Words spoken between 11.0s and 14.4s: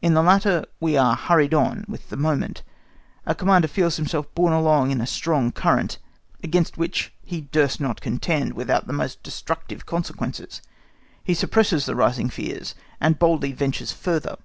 he suppresses the rising fears, and boldly ventures further.